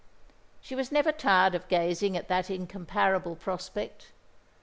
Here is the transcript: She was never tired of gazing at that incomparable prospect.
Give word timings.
She 0.61 0.73
was 0.73 0.91
never 0.91 1.11
tired 1.11 1.53
of 1.53 1.67
gazing 1.67 2.17
at 2.17 2.27
that 2.27 2.49
incomparable 2.49 3.35
prospect. 3.35 4.07